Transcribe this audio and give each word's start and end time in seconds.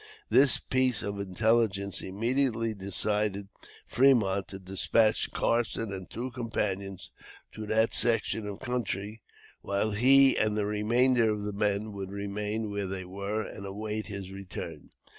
This 0.29 0.57
piece 0.57 1.03
of 1.03 1.19
intelligence 1.19 2.01
immediately 2.01 2.73
decided 2.73 3.49
Fremont 3.85 4.47
to 4.47 4.57
dispatch 4.57 5.31
Carson 5.31 5.93
and 5.93 6.09
two 6.09 6.31
companions 6.31 7.11
to 7.51 7.67
that 7.67 7.93
section 7.93 8.47
of 8.47 8.57
country, 8.59 9.21
while 9.61 9.91
he 9.91 10.35
and 10.35 10.57
the 10.57 10.65
remainder 10.65 11.29
of 11.29 11.43
the 11.43 11.53
men 11.53 11.91
would 11.91 12.09
remain 12.09 12.71
where 12.71 12.87
they 12.87 13.05
were 13.05 13.43
and 13.43 13.63
await 13.63 14.07
his 14.07 14.31
return. 14.31 14.89